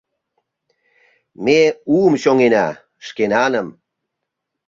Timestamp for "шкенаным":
3.05-3.67